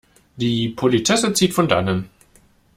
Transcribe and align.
Die 0.35 0.69
Politesse 0.69 1.31
zieht 1.31 1.53
von 1.53 1.67
Dannen. 1.67 2.09